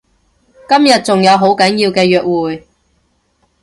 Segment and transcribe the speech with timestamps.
[0.67, 2.65] 今日仲有好緊要嘅約會